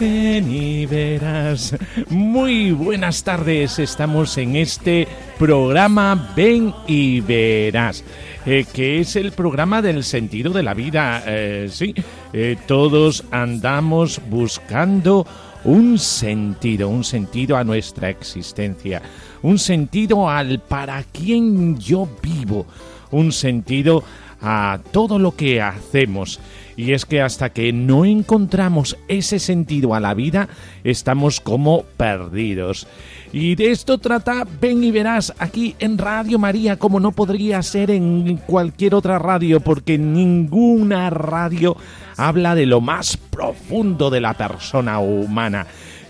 [0.00, 1.76] ven y verás.
[2.08, 5.06] Muy buenas tardes, estamos en este
[5.38, 8.02] programa Ven y verás.
[8.46, 11.22] eh, que es el programa del sentido de la vida.
[11.26, 11.94] eh, sí,
[12.32, 15.26] eh, todos andamos buscando
[15.64, 19.02] un sentido, un sentido a nuestra existencia,
[19.42, 22.64] un sentido al para quién yo vivo,
[23.10, 24.02] un sentido
[24.40, 26.40] a todo lo que hacemos.
[26.80, 30.48] Y es que hasta que no encontramos ese sentido a la vida,
[30.82, 32.86] estamos como perdidos.
[33.34, 37.90] Y de esto trata Ven y verás aquí en Radio María, como no podría ser
[37.90, 41.76] en cualquier otra radio, porque ninguna radio
[42.16, 45.66] habla de lo más profundo de la persona humana,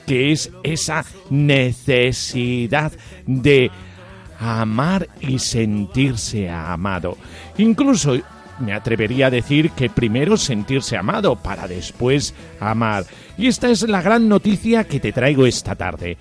[0.06, 2.92] que es esa necesidad
[3.26, 3.72] de
[4.38, 7.16] amar y sentirse amado.
[7.58, 8.14] Incluso
[8.60, 13.04] me atrevería a decir que primero sentirse amado para después amar.
[13.36, 16.16] Y esta es la gran noticia que te traigo esta tarde.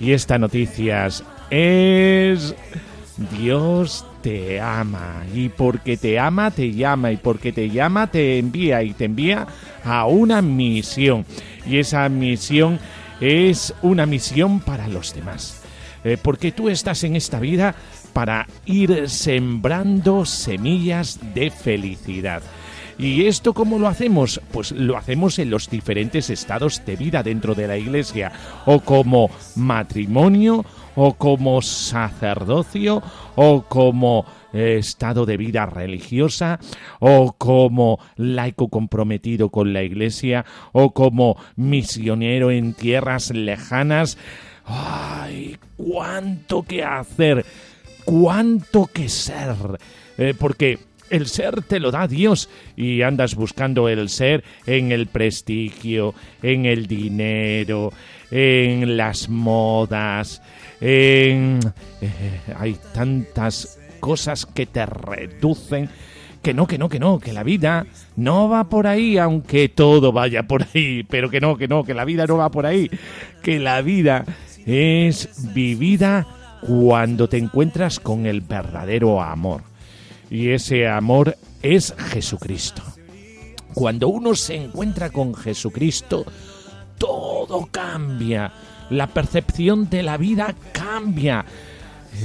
[0.00, 1.08] Y esta noticia
[1.50, 2.54] es...
[3.38, 8.82] Dios te ama y porque te ama te llama y porque te llama te envía
[8.82, 9.46] y te envía
[9.84, 11.26] a una misión.
[11.66, 12.78] Y esa misión
[13.20, 15.62] es una misión para los demás.
[16.04, 17.74] Eh, porque tú estás en esta vida
[18.12, 22.42] para ir sembrando semillas de felicidad.
[22.98, 24.40] ¿Y esto cómo lo hacemos?
[24.52, 28.32] Pues lo hacemos en los diferentes estados de vida dentro de la iglesia,
[28.66, 30.64] o como matrimonio,
[30.94, 33.02] o como sacerdocio,
[33.34, 36.60] o como eh, estado de vida religiosa,
[37.00, 44.18] o como laico comprometido con la iglesia, o como misionero en tierras lejanas.
[44.64, 45.58] ¡Ay!
[45.76, 47.44] ¿Cuánto que hacer?
[48.04, 49.56] ¿Cuánto que ser?
[50.18, 50.78] Eh, porque
[51.10, 56.64] el ser te lo da Dios y andas buscando el ser en el prestigio, en
[56.64, 57.92] el dinero,
[58.30, 60.42] en las modas,
[60.80, 61.60] en...
[62.00, 65.90] eh, hay tantas cosas que te reducen
[66.42, 67.86] que no, que no, que no, que la vida
[68.16, 71.94] no va por ahí, aunque todo vaya por ahí, pero que no, que no, que
[71.94, 72.90] la vida no va por ahí,
[73.42, 74.24] que la vida
[74.66, 76.26] es vivida
[76.62, 79.62] cuando te encuentras con el verdadero amor.
[80.30, 82.82] Y ese amor es Jesucristo.
[83.74, 86.24] Cuando uno se encuentra con Jesucristo,
[86.98, 88.52] todo cambia.
[88.90, 91.44] La percepción de la vida cambia.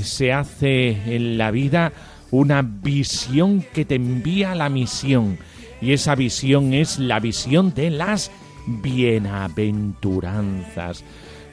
[0.03, 1.94] Se hace en la vida
[2.31, 5.40] una visión que te envía a la misión.
[5.81, 8.31] Y esa visión es la visión de las
[8.68, 11.04] bienaventuranzas.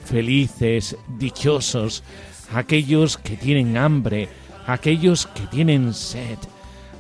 [0.04, 2.02] Felices, dichosos,
[2.52, 4.28] aquellos que tienen hambre,
[4.66, 6.38] aquellos que tienen sed,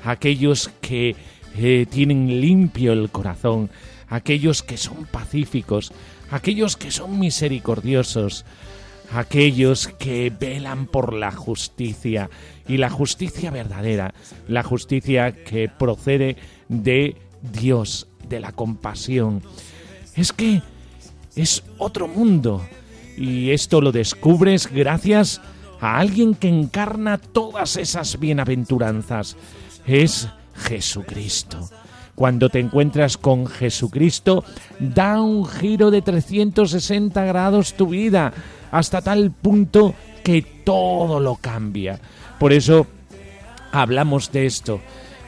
[0.04, 1.16] aquellos que
[1.56, 3.70] eh, tienen limpio el corazón,
[4.08, 5.92] aquellos que son pacíficos,
[6.30, 8.44] aquellos que son misericordiosos,
[9.12, 12.30] aquellos que velan por la justicia
[12.66, 14.14] y la justicia verdadera,
[14.48, 16.36] la justicia que procede
[16.68, 19.42] de Dios, de la compasión.
[20.16, 20.62] Es que
[21.36, 22.64] es otro mundo
[23.16, 25.40] y esto lo descubres gracias
[25.80, 29.36] a alguien que encarna todas esas bienaventuranzas.
[29.86, 31.68] Es Jesucristo.
[32.14, 34.44] Cuando te encuentras con Jesucristo,
[34.78, 38.32] da un giro de 360 grados tu vida,
[38.70, 41.98] hasta tal punto que todo lo cambia.
[42.38, 42.86] Por eso
[43.72, 44.80] hablamos de esto,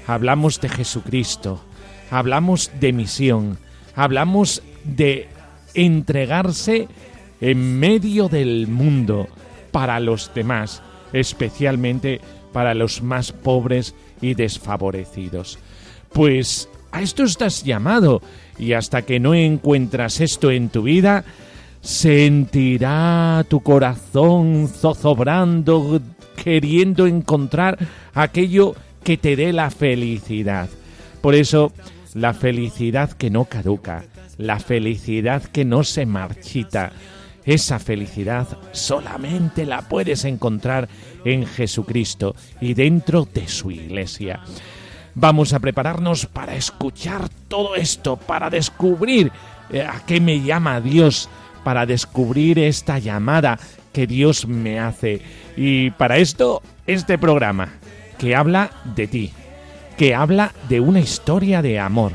[0.06, 1.60] hablamos de Jesucristo,
[2.10, 3.58] hablamos de misión,
[3.96, 5.28] hablamos de
[5.74, 6.88] entregarse
[7.40, 9.28] en medio del mundo
[9.70, 12.20] para los demás, especialmente
[12.52, 15.58] para los más pobres y desfavorecidos.
[16.12, 18.22] Pues a esto estás llamado
[18.58, 21.24] y hasta que no encuentras esto en tu vida,
[21.82, 26.00] sentirá tu corazón zozobrando,
[26.42, 27.78] queriendo encontrar
[28.14, 28.74] aquello
[29.04, 30.68] que te dé la felicidad.
[31.20, 31.72] Por eso,
[32.14, 34.04] la felicidad que no caduca,
[34.38, 36.92] la felicidad que no se marchita,
[37.46, 40.88] esa felicidad solamente la puedes encontrar
[41.24, 44.40] en Jesucristo y dentro de su iglesia.
[45.14, 49.32] Vamos a prepararnos para escuchar todo esto, para descubrir
[49.70, 51.30] eh, a qué me llama Dios,
[51.64, 53.58] para descubrir esta llamada
[53.92, 55.22] que Dios me hace.
[55.56, 57.70] Y para esto, este programa,
[58.18, 59.32] que habla de ti,
[59.96, 62.12] que habla de una historia de amor,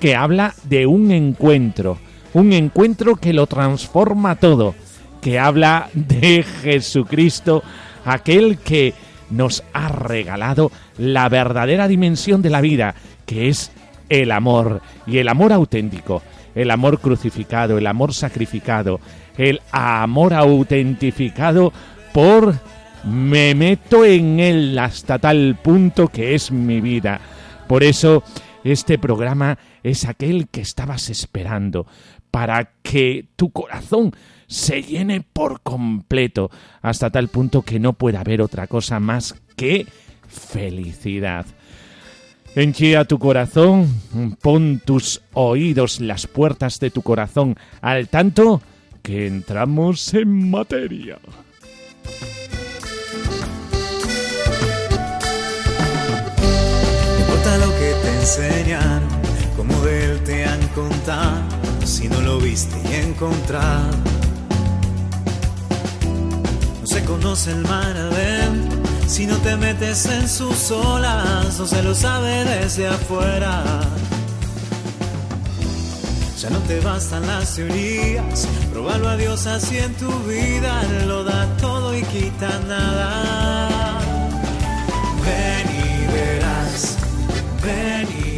[0.00, 1.98] que habla de un encuentro,
[2.34, 4.74] un encuentro que lo transforma todo,
[5.20, 7.62] que habla de Jesucristo,
[8.04, 8.94] aquel que
[9.30, 12.94] nos ha regalado la verdadera dimensión de la vida,
[13.26, 13.70] que es
[14.08, 16.22] el amor, y el amor auténtico,
[16.54, 19.00] el amor crucificado, el amor sacrificado,
[19.36, 21.72] el amor autentificado
[22.12, 22.54] por
[23.04, 27.20] me meto en él hasta tal punto que es mi vida.
[27.68, 28.24] Por eso
[28.64, 31.86] este programa es aquel que estabas esperando,
[32.38, 34.12] para que tu corazón
[34.46, 36.52] se llene por completo,
[36.82, 39.88] hasta tal punto que no pueda haber otra cosa más que
[40.28, 41.46] felicidad.
[42.54, 43.92] Enchía tu corazón,
[44.40, 48.62] pon tus oídos, las puertas de tu corazón al tanto
[49.02, 51.18] que entramos en materia.
[57.18, 59.02] importa lo que te enseñan,
[59.56, 61.57] como de él te han contado,
[61.88, 63.96] si no lo viste y encontrado.
[66.80, 71.82] No se conoce el mar adentro, si no te metes en sus olas, no se
[71.82, 73.80] lo sabe desde afuera.
[76.40, 81.46] Ya no te bastan las teorías, probarlo a Dios así en tu vida, lo da
[81.56, 83.98] todo y quita nada.
[85.24, 86.96] Ven y verás,
[87.64, 88.37] ven y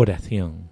[0.00, 0.70] Oración.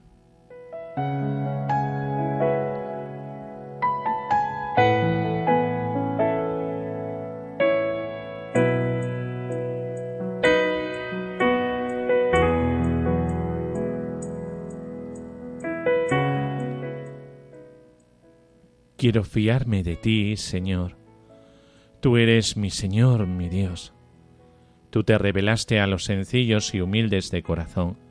[18.97, 20.97] Quiero fiarme de ti, Señor.
[21.99, 23.93] Tú eres mi Señor, mi Dios.
[24.91, 28.06] Tú te revelaste a los sencillos y humildes de corazón.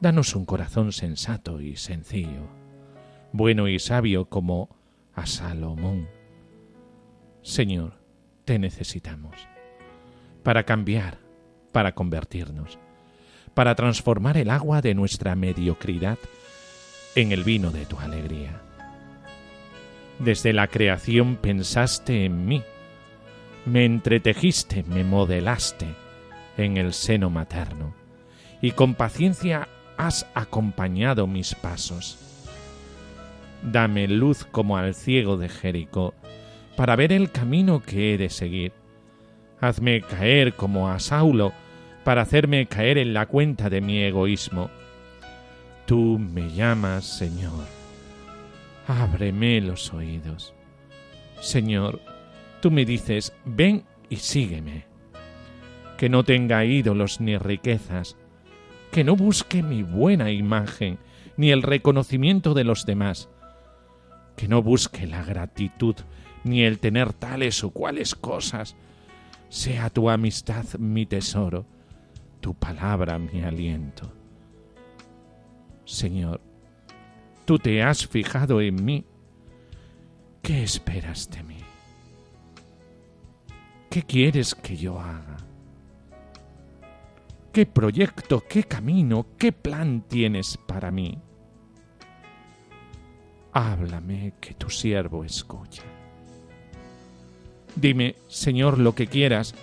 [0.00, 2.46] Danos un corazón sensato y sencillo,
[3.32, 4.68] bueno y sabio como
[5.12, 6.08] a Salomón.
[7.42, 7.94] Señor,
[8.44, 9.34] te necesitamos
[10.44, 11.18] para cambiar,
[11.72, 12.78] para convertirnos,
[13.54, 16.18] para transformar el agua de nuestra mediocridad
[17.16, 18.62] en el vino de tu alegría.
[20.20, 22.62] Desde la creación pensaste en mí,
[23.66, 25.86] me entretejiste, me modelaste
[26.56, 27.94] en el seno materno,
[28.62, 29.68] y con paciencia
[29.98, 32.16] has acompañado mis pasos.
[33.62, 36.14] Dame luz como al ciego de Jericó,
[36.76, 38.72] para ver el camino que he de seguir.
[39.60, 41.52] Hazme caer como a Saulo,
[42.04, 44.70] para hacerme caer en la cuenta de mi egoísmo.
[45.84, 47.66] Tú me llamas, Señor.
[48.86, 50.54] Ábreme los oídos.
[51.40, 52.00] Señor,
[52.60, 54.86] tú me dices, ven y sígueme.
[55.96, 58.16] Que no tenga ídolos ni riquezas,
[58.90, 60.98] que no busque mi buena imagen
[61.36, 63.28] ni el reconocimiento de los demás,
[64.36, 65.96] que no busque la gratitud
[66.44, 68.76] ni el tener tales o cuales cosas.
[69.48, 71.64] Sea tu amistad mi tesoro,
[72.40, 74.12] tu palabra mi aliento.
[75.84, 76.40] Señor,
[77.44, 79.04] tú te has fijado en mí.
[80.42, 81.58] ¿Qué esperas de mí?
[83.90, 85.47] ¿Qué quieres que yo haga?
[87.52, 91.18] ¿Qué proyecto, qué camino, qué plan tienes para mí?
[93.52, 95.82] Háblame que tu siervo escucha.
[97.74, 99.54] Dime, Señor, lo que quieras,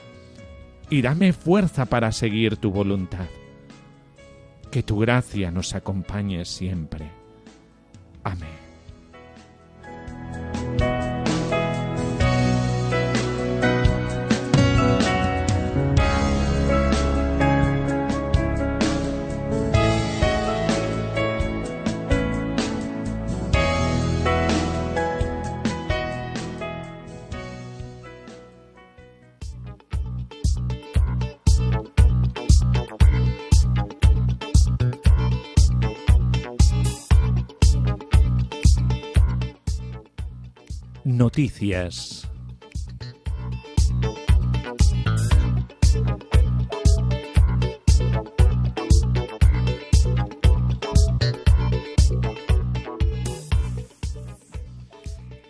[0.90, 3.28] y dame fuerza para seguir tu voluntad.
[4.72, 7.10] Que tu gracia nos acompañe siempre.
[8.24, 8.65] Amén.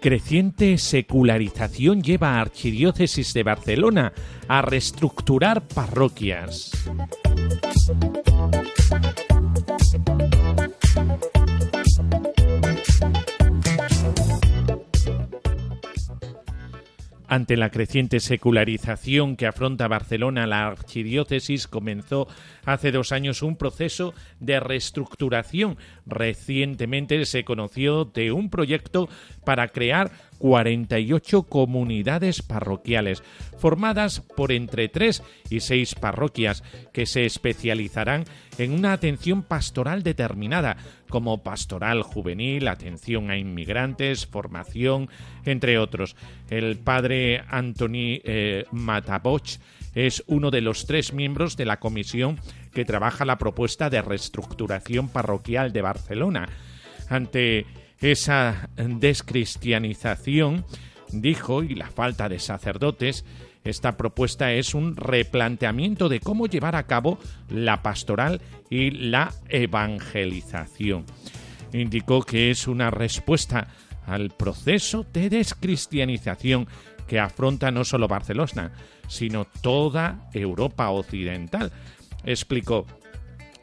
[0.05, 4.13] Creciente secularización lleva a Archidiócesis de Barcelona
[4.47, 6.71] a reestructurar parroquias.
[17.36, 22.30] Ante la creciente secularización que afronta Barcelona, la archidiócesis comenzó
[22.63, 25.77] hace dos años un proceso de reestructuración.
[26.05, 29.09] Recientemente se conoció de un proyecto
[29.43, 33.24] para crear 48 comunidades parroquiales,
[33.57, 38.25] formadas por entre 3 y 6 parroquias, que se especializarán
[38.57, 40.77] en una atención pastoral determinada,
[41.09, 45.09] como pastoral juvenil, atención a inmigrantes, formación,
[45.45, 46.15] entre otros.
[46.50, 49.57] El padre Anthony eh, Mataboch
[49.95, 52.39] es uno de los tres miembros de la comisión
[52.73, 56.49] que trabaja la propuesta de reestructuración parroquial de Barcelona.
[57.09, 57.65] Ante
[57.99, 60.65] esa descristianización,
[61.11, 63.25] dijo, y la falta de sacerdotes,
[63.63, 67.17] esta propuesta es un replanteamiento de cómo llevar a cabo
[67.49, 71.05] la pastoral y la evangelización.
[71.73, 73.69] Indicó que es una respuesta
[74.05, 76.67] al proceso de descristianización
[77.07, 78.71] que afronta no solo Barcelona,
[79.07, 81.71] sino toda Europa occidental.
[82.24, 82.85] Explicó,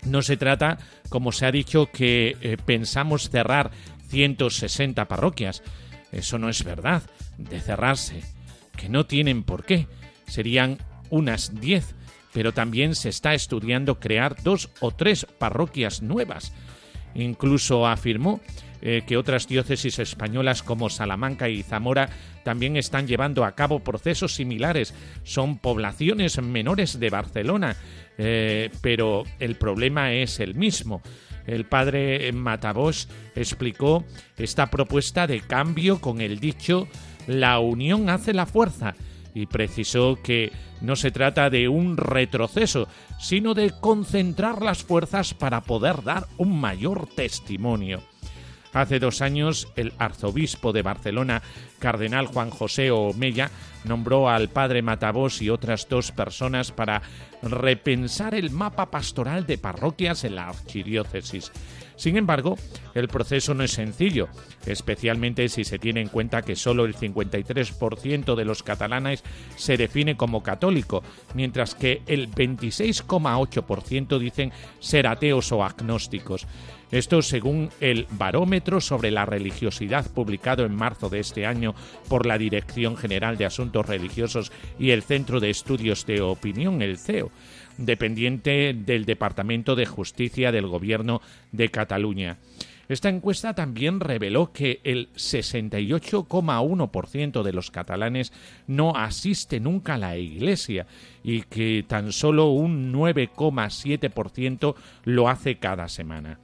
[0.04, 3.70] no se trata, como se ha dicho, que eh, pensamos cerrar
[4.08, 5.62] 160 parroquias.
[6.10, 7.02] Eso no es verdad,
[7.38, 8.22] de cerrarse,
[8.76, 9.86] que no tienen por qué.
[10.26, 10.78] Serían
[11.10, 11.94] unas 10,
[12.32, 16.52] pero también se está estudiando crear dos o tres parroquias nuevas.
[17.14, 18.40] Incluso afirmó
[18.82, 22.08] eh, que otras diócesis españolas como Salamanca y Zamora
[22.44, 24.94] también están llevando a cabo procesos similares.
[25.22, 27.76] Son poblaciones menores de Barcelona,
[28.18, 31.00] eh, pero el problema es el mismo
[31.46, 34.04] el padre Matabos explicó
[34.36, 36.88] esta propuesta de cambio con el dicho
[37.26, 38.94] la unión hace la fuerza
[39.34, 45.62] y precisó que no se trata de un retroceso, sino de concentrar las fuerzas para
[45.62, 48.02] poder dar un mayor testimonio.
[48.72, 51.42] Hace dos años, el arzobispo de Barcelona,
[51.78, 53.50] cardenal Juan José Omeya,
[53.84, 57.02] nombró al padre Matabós y otras dos personas para
[57.42, 61.50] repensar el mapa pastoral de parroquias en la archidiócesis.
[61.96, 62.56] Sin embargo,
[62.94, 64.28] el proceso no es sencillo,
[64.66, 69.22] especialmente si se tiene en cuenta que solo el 53% de los catalanes
[69.56, 71.02] se define como católico,
[71.34, 76.46] mientras que el 26,8% dicen ser ateos o agnósticos.
[76.90, 81.74] Esto según el Barómetro sobre la Religiosidad publicado en marzo de este año
[82.08, 86.98] por la Dirección General de Asuntos Religiosos y el Centro de Estudios de Opinión, el
[86.98, 87.30] CEO,
[87.78, 92.36] dependiente del Departamento de Justicia del Gobierno de Cataluña.
[92.88, 98.34] Esta encuesta también reveló que el 68,1% de los catalanes
[98.66, 100.86] no asiste nunca a la iglesia
[101.22, 104.74] y que tan solo un 9,7%
[105.04, 106.38] lo hace cada semana.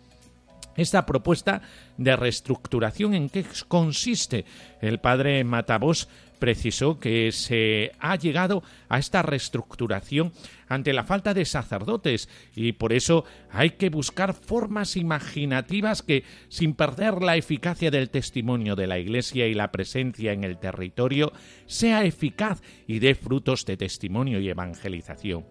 [0.79, 1.61] Esta propuesta
[1.97, 4.45] de reestructuración, ¿en qué consiste?
[4.81, 10.33] El padre Matabos precisó que se ha llegado a esta reestructuración
[10.69, 16.75] ante la falta de sacerdotes y por eso hay que buscar formas imaginativas que, sin
[16.75, 21.33] perder la eficacia del testimonio de la Iglesia y la presencia en el territorio,
[21.67, 25.47] sea eficaz y dé frutos de testimonio y evangelización.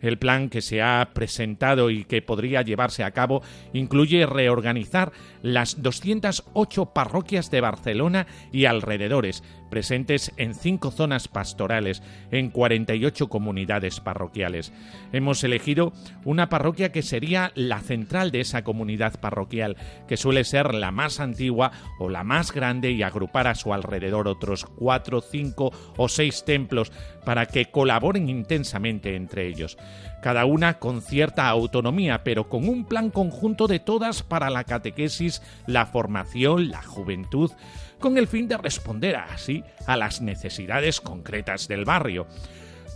[0.00, 3.42] El plan que se ha presentado y que podría llevarse a cabo
[3.72, 12.50] incluye reorganizar las 208 parroquias de Barcelona y alrededores, presentes en cinco zonas pastorales, en
[12.50, 14.72] 48 comunidades parroquiales.
[15.12, 15.92] Hemos elegido
[16.24, 19.76] una parroquia que sería la central de esa comunidad parroquial,
[20.08, 24.28] que suele ser la más antigua o la más grande y agrupar a su alrededor
[24.28, 26.92] otros cuatro, cinco o seis templos
[27.24, 29.76] para que colaboren intensamente entre ellos
[30.20, 35.42] cada una con cierta autonomía, pero con un plan conjunto de todas para la catequesis,
[35.66, 37.50] la formación, la juventud,
[37.98, 42.26] con el fin de responder así a las necesidades concretas del barrio.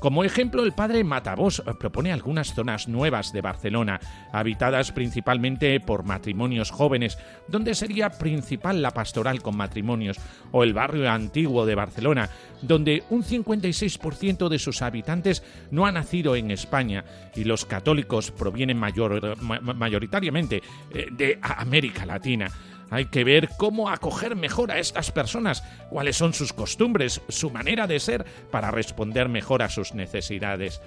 [0.05, 4.01] Como ejemplo, el padre Matabós propone algunas zonas nuevas de Barcelona,
[4.33, 7.17] habitadas principalmente por matrimonios jóvenes,
[7.49, 10.19] donde sería principal la pastoral con matrimonios,
[10.53, 12.29] o el barrio antiguo de Barcelona,
[12.61, 18.77] donde un 56% de sus habitantes no ha nacido en España y los católicos provienen
[18.77, 22.51] mayoritariamente eh, de América Latina.
[22.91, 27.87] Hay que ver cómo acoger mejor a estas personas, cuáles son sus costumbres, su manera
[27.87, 30.81] de ser, para responder mejor a sus necesidades.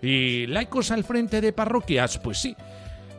[0.00, 2.18] ¿Y laicos al frente de parroquias?
[2.18, 2.56] Pues sí.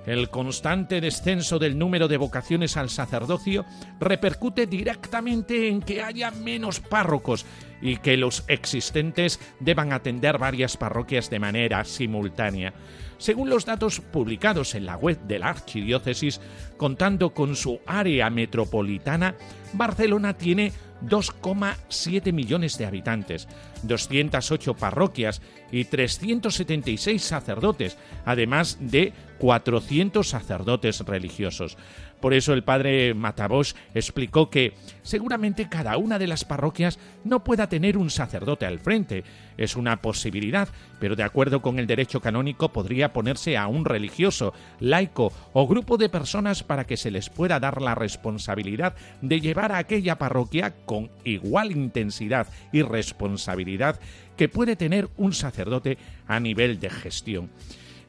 [0.05, 3.65] El constante descenso del número de vocaciones al sacerdocio
[4.01, 7.45] repercute directamente en que haya menos párrocos
[7.83, 12.73] y que los existentes deban atender varias parroquias de manera simultánea.
[13.17, 16.41] Según los datos publicados en la web de la Archidiócesis,
[16.77, 19.35] contando con su área metropolitana,
[19.73, 20.71] Barcelona tiene
[21.03, 23.47] 2,7 millones de habitantes,
[23.83, 31.77] 208 parroquias y 376 sacerdotes, además de 400 sacerdotes religiosos.
[32.23, 37.67] Por eso el padre Matabosch explicó que seguramente cada una de las parroquias no pueda
[37.67, 39.25] tener un sacerdote al frente.
[39.57, 40.69] Es una posibilidad,
[41.01, 45.97] pero de acuerdo con el derecho canónico podría ponerse a un religioso, laico o grupo
[45.97, 50.73] de personas para que se les pueda dar la responsabilidad de llevar a aquella parroquia
[50.85, 53.99] con igual intensidad y responsabilidad
[54.37, 57.49] que puede tener un sacerdote a nivel de gestión.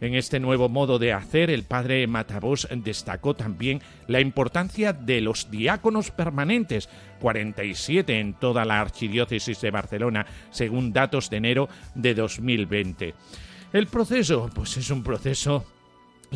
[0.05, 5.51] En este nuevo modo de hacer, el padre Matabós destacó también la importancia de los
[5.51, 13.15] diáconos permanentes, 47 en toda la archidiócesis de Barcelona, según datos de enero de 2020.
[13.73, 15.65] El proceso, pues es un proceso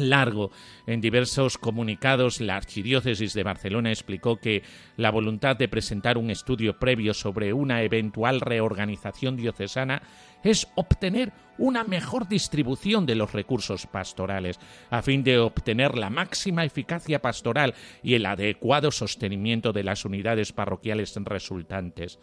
[0.01, 0.51] largo.
[0.87, 4.63] En diversos comunicados, la Archidiócesis de Barcelona explicó que
[4.97, 10.03] la voluntad de presentar un estudio previo sobre una eventual reorganización diocesana
[10.43, 14.59] es obtener una mejor distribución de los recursos pastorales,
[14.91, 20.53] a fin de obtener la máxima eficacia pastoral y el adecuado sostenimiento de las unidades
[20.53, 22.19] parroquiales resultantes.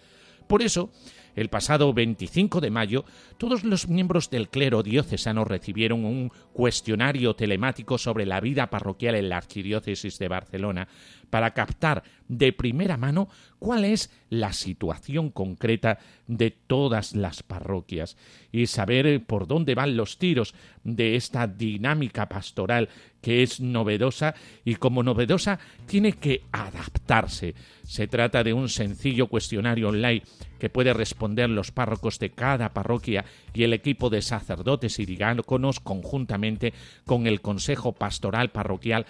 [0.48, 0.92] Por eso,
[1.36, 3.06] el pasado 25 de mayo,
[3.38, 9.30] todos los miembros del clero diocesano recibieron un cuestionario telemático sobre la vida parroquial en
[9.30, 10.88] la Archidiócesis de Barcelona
[11.36, 13.28] para captar de primera mano
[13.60, 18.16] cuál es la situación concreta de todas las parroquias
[18.54, 22.88] y saber por dónde van los tiros de esta dinámica pastoral
[23.22, 27.54] que es novedosa y como novedosa tiene que adaptarse.
[27.84, 30.24] Se trata de un sencillo cuestionario online
[30.58, 35.82] que puede responder los párrocos de cada parroquia y el equipo de sacerdotes y diáconos
[35.82, 36.74] conjuntamente
[37.06, 39.06] con el Consejo Pastoral Parroquial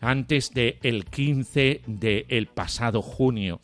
[0.00, 3.60] antes del el 15 del pasado junio.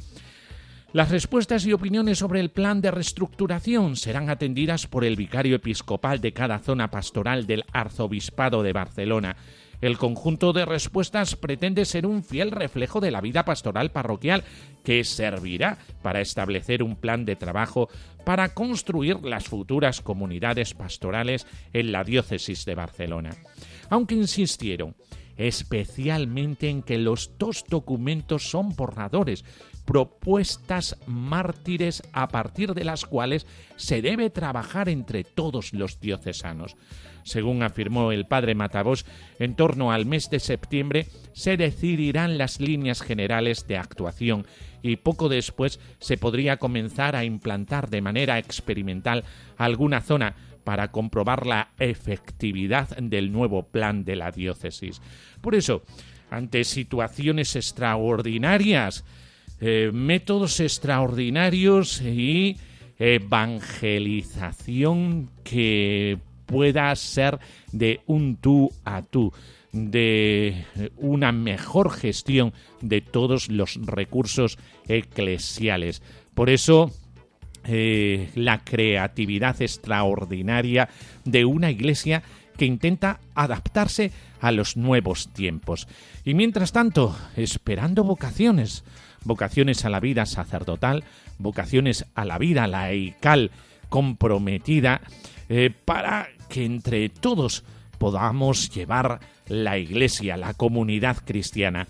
[0.93, 6.21] Las respuestas y opiniones sobre el plan de reestructuración serán atendidas por el vicario episcopal
[6.21, 9.37] de cada zona pastoral del Arzobispado de Barcelona.
[9.81, 14.45] El conjunto de respuestas pretende ser un fiel reflejo de la vida pastoral parroquial
[14.85, 17.89] que servirá para establecer un plan de trabajo
[18.27, 23.31] para construir las futuras comunidades pastorales en la diócesis de Barcelona.
[23.89, 24.95] Aunque insistieron
[25.37, 29.45] especialmente en que los dos documentos son borradores,
[29.85, 36.77] propuestas mártires a partir de las cuales se debe trabajar entre todos los diocesanos.
[37.25, 39.07] Según afirmó el padre Matavos,
[39.39, 44.47] en torno al mes de septiembre se decidirán las líneas generales de actuación
[44.83, 49.25] y poco después se podría comenzar a implantar de manera experimental
[49.57, 55.03] alguna zona para comprobar la efectividad del nuevo plan de la diócesis.
[55.41, 55.83] Por eso,
[56.31, 59.05] ante situaciones extraordinarias,
[59.61, 62.57] eh, métodos extraordinarios y
[62.99, 67.39] evangelización que pueda ser
[67.73, 69.33] de un tú a tú,
[69.73, 70.65] de
[70.97, 76.03] una mejor gestión de todos los recursos eclesiales.
[76.35, 76.93] Por eso,
[77.65, 80.89] eh, la creatividad extraordinaria
[81.25, 82.23] de una iglesia
[82.57, 85.89] que intenta adaptarse a los nuevos tiempos.
[86.25, 88.85] Y mientras tanto, esperando vocaciones,
[89.25, 91.05] vocaciones a la vida sacerdotal,
[91.39, 93.51] vocaciones a la vida laical
[93.89, 95.01] comprometida,
[95.49, 97.65] eh, para que entre todos
[97.99, 101.87] podamos llevar la iglesia, la comunidad cristiana,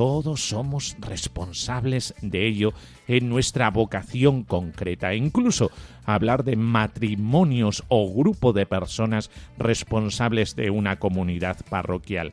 [0.00, 2.72] todos somos responsables de ello
[3.06, 5.12] en nuestra vocación concreta.
[5.12, 5.70] E incluso
[6.06, 12.32] hablar de matrimonios o grupo de personas responsables de una comunidad parroquial.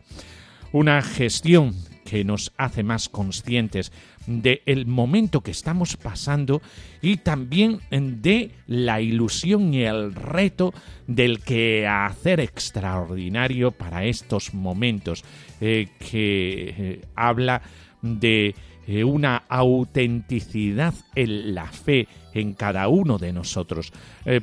[0.71, 1.75] Una gestión
[2.05, 3.91] que nos hace más conscientes
[4.27, 6.61] del momento que estamos pasando
[7.01, 10.73] y también de la ilusión y el reto
[11.05, 15.25] del que hacer extraordinario para estos momentos
[15.59, 17.61] eh, que eh, habla
[18.01, 18.53] de
[18.87, 23.91] eh, una autenticidad en la fe en cada uno de nosotros.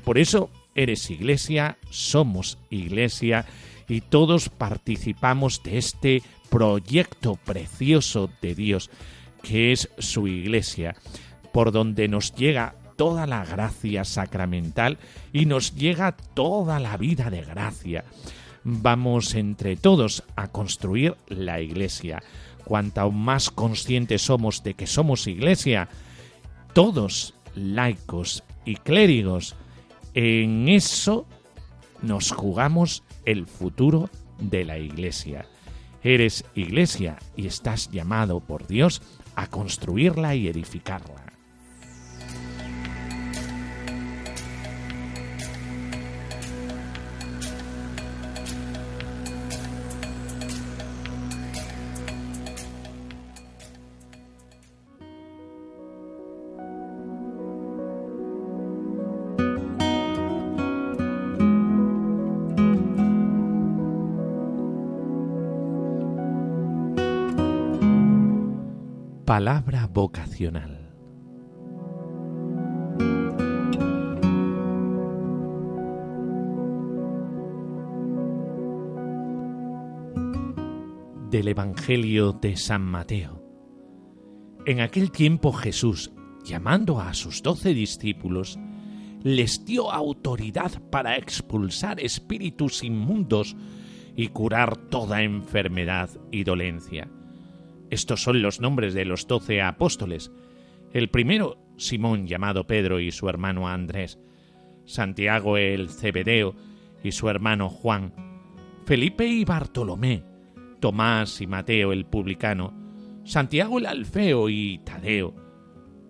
[0.02, 3.46] por eso eres iglesia, somos iglesia
[3.88, 8.90] y todos participamos de este proyecto precioso de Dios
[9.42, 10.96] que es su iglesia,
[11.52, 14.98] por donde nos llega toda la gracia sacramental
[15.32, 18.04] y nos llega toda la vida de gracia.
[18.64, 22.22] Vamos entre todos a construir la iglesia.
[22.64, 25.88] Cuanto más conscientes somos de que somos iglesia,
[26.72, 29.54] todos laicos y clérigos,
[30.14, 31.26] en eso
[32.00, 35.46] nos jugamos el futuro de la iglesia.
[36.02, 39.02] Eres iglesia y estás llamado por Dios
[39.36, 41.23] a construirla y edificarla.
[69.34, 70.94] Palabra vocacional.
[81.32, 83.42] Del Evangelio de San Mateo.
[84.66, 86.12] En aquel tiempo Jesús,
[86.44, 88.56] llamando a sus doce discípulos,
[89.24, 93.56] les dio autoridad para expulsar espíritus inmundos
[94.14, 97.10] y curar toda enfermedad y dolencia
[97.90, 100.30] estos son los nombres de los doce apóstoles.
[100.92, 104.18] El primero, Simón llamado Pedro y su hermano Andrés,
[104.84, 106.54] Santiago el Cebedeo
[107.02, 108.12] y su hermano Juan,
[108.86, 110.24] Felipe y Bartolomé,
[110.80, 112.74] Tomás y Mateo el publicano,
[113.24, 115.34] Santiago el Alfeo y Tadeo,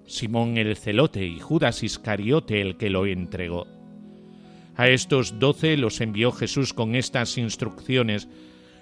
[0.06, 3.66] Simón el Celote y Judas Iscariote el que lo entregó.
[4.76, 8.28] A estos doce los envió Jesús con estas instrucciones.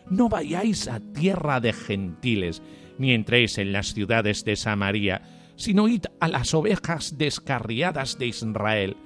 [0.08, 2.62] No vayáis a tierra de gentiles,
[2.98, 5.22] ni entréis en las ciudades de Samaria,
[5.56, 8.96] sino id a las ovejas descarriadas de Israel.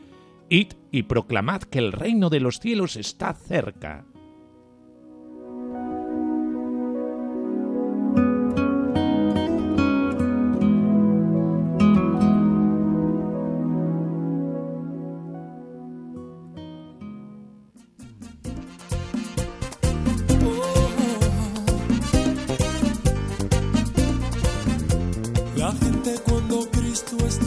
[0.49, 4.05] Id y proclamad que el reino de los cielos está cerca.
[25.57, 27.41] La gente cuando Cristo es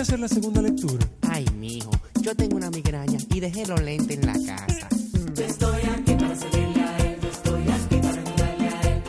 [0.00, 1.06] hacer la segunda lectura?
[1.28, 4.88] Ay, mijo, yo tengo una migraña y dejé los lentes en la casa.
[5.36, 9.02] estoy aquí para servirle a él, estoy aquí para ayudarle a él.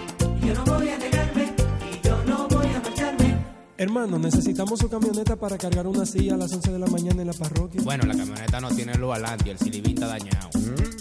[0.46, 1.56] yo no voy a negarme
[1.92, 3.38] y yo no voy a marcharme.
[3.78, 7.28] Hermano, necesitamos su camioneta para cargar una silla a las 11 de la mañana en
[7.28, 7.82] la parroquia.
[7.84, 10.50] Bueno, la camioneta no tiene luz adelante y el silibín está dañado.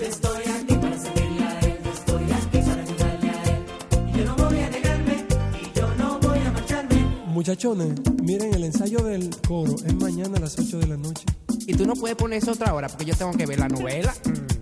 [0.00, 0.49] Estoy
[7.40, 11.24] Muchachones, miren, el ensayo del coro es mañana a las 8 de la noche.
[11.66, 14.14] Y tú no puedes poner eso otra hora porque yo tengo que ver la novela.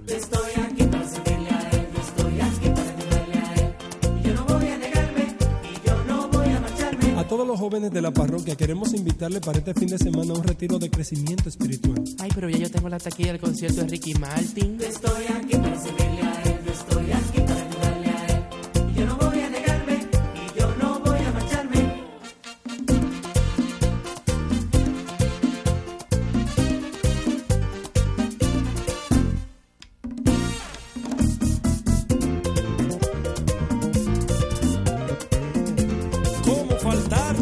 [0.07, 3.75] Estoy aquí para servirle a él, estoy aquí para ayudarle a él.
[4.23, 7.19] Y yo no voy a negarme, y yo no voy a marcharme.
[7.19, 10.37] A todos los jóvenes de la parroquia queremos invitarle para este fin de semana a
[10.37, 12.05] un retiro de crecimiento espiritual.
[12.21, 14.79] Ay, pero ya yo tengo la taquilla del concierto de Ricky Martin.
[14.81, 16.38] Estoy aquí para servirle a él,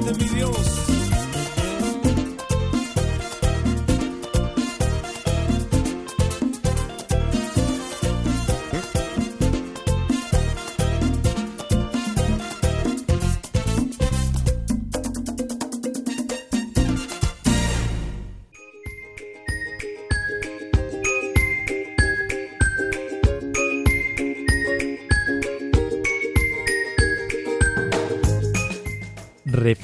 [0.06, 0.95] faltarte, mi Dios?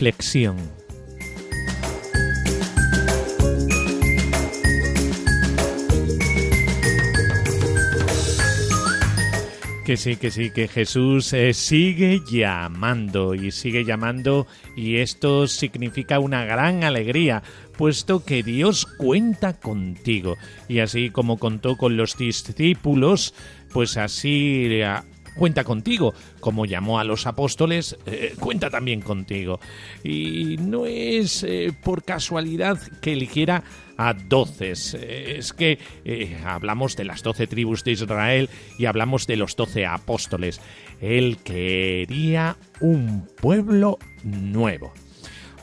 [0.03, 0.57] Reflexión.
[9.85, 16.19] Que sí, que sí, que Jesús eh, sigue llamando y sigue llamando y esto significa
[16.19, 17.45] una gran alegría,
[17.79, 20.37] puesto que Dios cuenta contigo.
[20.69, 23.35] Y así como contó con los discípulos,
[23.73, 24.85] pues así eh,
[25.35, 26.15] cuenta contigo.
[26.41, 29.61] Como llamó a los apóstoles, eh, cuenta también contigo.
[30.05, 33.63] Y no es eh, por casualidad que eligiera
[33.97, 34.73] a doce.
[34.95, 35.79] Eh, Es que
[36.45, 40.61] hablamos de las doce tribus de Israel y hablamos de los doce apóstoles.
[41.01, 44.93] Él quería un pueblo nuevo.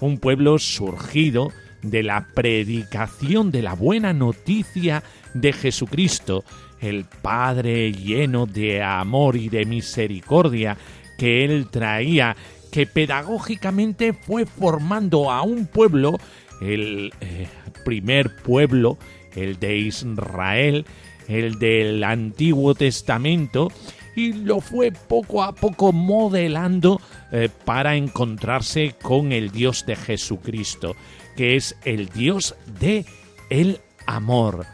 [0.01, 1.51] Un pueblo surgido
[1.81, 5.03] de la predicación de la buena noticia
[5.33, 6.43] de Jesucristo,
[6.81, 10.77] el Padre lleno de amor y de misericordia
[11.17, 12.35] que él traía,
[12.71, 16.17] que pedagógicamente fue formando a un pueblo,
[16.61, 17.47] el eh,
[17.83, 18.97] primer pueblo,
[19.35, 20.85] el de Israel,
[21.27, 23.69] el del Antiguo Testamento,
[24.15, 26.99] y lo fue poco a poco modelando
[27.31, 30.95] eh, para encontrarse con el Dios de Jesucristo,
[31.35, 33.05] que es el Dios de
[33.49, 34.65] el amor.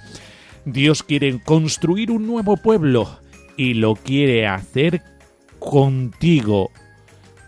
[0.65, 3.19] Dios quiere construir un nuevo pueblo
[3.55, 5.03] y lo quiere hacer
[5.59, 6.71] contigo.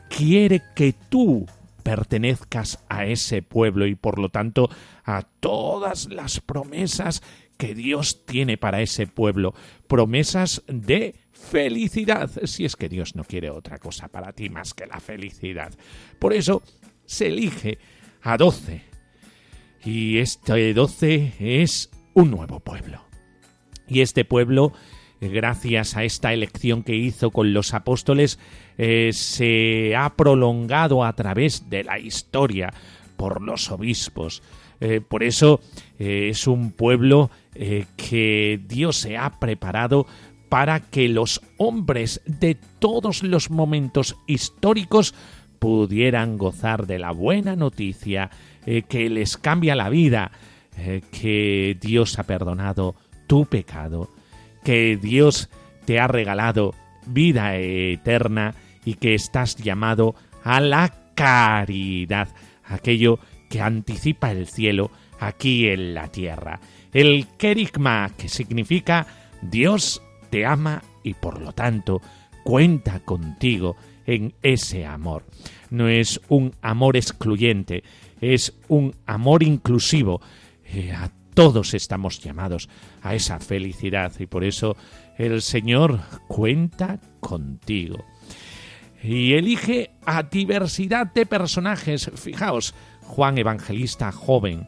[0.10, 1.45] Quiere que tú
[1.84, 4.69] pertenezcas a ese pueblo y por lo tanto
[5.03, 7.23] a todas las promesas
[7.58, 9.56] que Dios tiene para ese pueblo.
[9.88, 14.86] Promesas de felicidad, si es que Dios no quiere otra cosa para ti más que
[14.86, 15.73] la felicidad.
[16.19, 16.62] Por eso
[17.06, 17.80] se elige
[18.21, 18.84] a doce.
[19.84, 23.07] Y este doce es un nuevo pueblo.
[23.88, 24.73] Y este pueblo,
[25.21, 28.39] eh, gracias a esta elección que hizo con los apóstoles,
[28.78, 32.73] eh, se ha prolongado a través de la historia
[33.15, 34.43] por los obispos.
[34.80, 35.60] Eh, por eso
[35.97, 37.32] es un pueblo
[37.95, 40.06] que Dios se ha preparado
[40.50, 45.15] para que los hombres de todos los momentos históricos
[45.58, 48.30] pudieran gozar de la buena noticia
[48.63, 50.32] que les cambia la vida,
[51.10, 52.93] que Dios ha perdonado
[53.28, 54.10] tu pecado,
[54.63, 55.50] que Dios
[55.86, 56.74] te ha regalado
[57.06, 62.30] vida eterna y que estás llamado a la caridad,
[62.66, 66.60] aquello que anticipa el cielo aquí en la tierra.
[66.94, 69.08] El kerigma, que significa
[69.42, 72.02] Dios te ama y por lo tanto
[72.44, 75.26] cuenta contigo en ese amor.
[75.70, 77.84] No es un amor excluyente,
[78.22, 80.22] es un amor inclusivo.
[80.66, 80.94] Eh,
[81.38, 82.67] todos estamos llamados
[83.04, 84.76] a esa felicidad y por eso
[85.19, 88.04] el Señor cuenta contigo.
[89.04, 92.10] Y elige a diversidad de personajes.
[92.15, 92.73] Fijaos,
[93.04, 94.67] Juan Evangelista joven,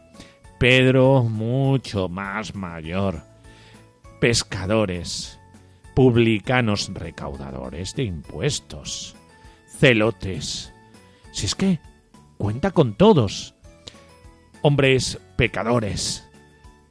[0.60, 3.24] Pedro mucho más mayor,
[4.22, 5.40] pescadores,
[5.96, 9.16] publicanos recaudadores de impuestos,
[9.80, 10.72] celotes.
[11.32, 11.80] Si es que
[12.38, 13.56] cuenta con todos.
[14.62, 16.29] Hombres pecadores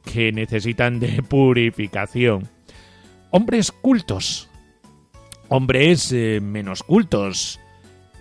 [0.03, 2.49] que necesitan de purificación.
[3.31, 4.49] Hombres cultos.
[5.49, 7.59] Hombres eh, menos cultos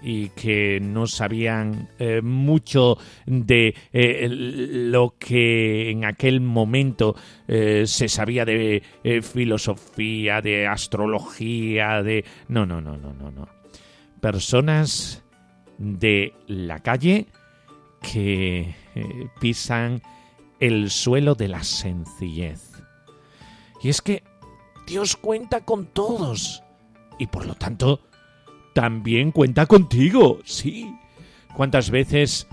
[0.01, 8.45] y que no sabían eh, mucho de eh, lo que en aquel momento se sabía
[8.45, 8.83] de
[9.23, 12.25] filosofía, de astrología, de...
[12.49, 13.49] No, no, no, no, no, no.
[14.21, 15.25] Personas
[15.79, 17.27] de la calle
[18.01, 18.75] que
[19.41, 20.03] pisan
[20.61, 22.73] el suelo de la sencillez.
[23.83, 24.25] Y es que
[24.87, 26.63] Dios cuenta con todos
[27.19, 28.01] y por lo tanto
[28.75, 30.95] también cuenta contigo, sí.
[31.55, 32.47] ¿Cuántas veces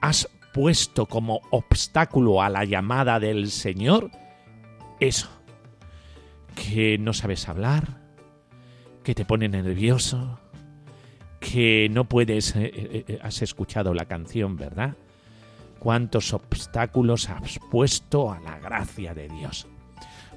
[0.00, 4.10] has puesto como obstáculo a la llamada del Señor
[5.00, 5.28] eso?
[6.54, 8.00] Que no sabes hablar,
[9.04, 10.40] que te pone nervioso,
[11.38, 12.56] que no puedes...
[12.56, 14.96] eh, eh, eh, has escuchado la canción, ¿verdad?
[15.78, 19.66] ¿Cuántos obstáculos has puesto a la gracia de Dios?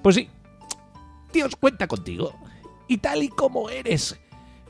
[0.04, 0.30] Pues sí,
[1.34, 2.34] Dios cuenta contigo.
[2.88, 4.20] Y tal y como eres,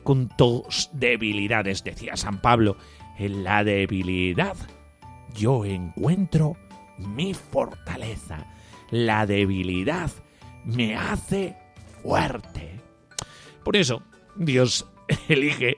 [0.02, 2.76] con tus debilidades, decía San Pablo,
[3.18, 4.56] en la debilidad
[5.34, 6.56] yo encuentro
[6.98, 8.46] mi fortaleza.
[8.90, 10.10] La debilidad
[10.64, 11.56] me hace
[12.02, 12.80] fuerte.
[13.64, 14.02] Por eso
[14.36, 14.86] Dios
[15.28, 15.76] elige